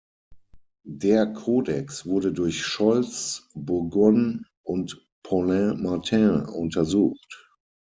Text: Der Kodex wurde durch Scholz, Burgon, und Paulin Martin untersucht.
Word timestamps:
Der 0.83 1.31
Kodex 1.31 2.07
wurde 2.07 2.33
durch 2.33 2.63
Scholz, 2.65 3.47
Burgon, 3.53 4.47
und 4.63 4.99
Paulin 5.21 5.79
Martin 5.83 6.43
untersucht. 6.47 7.51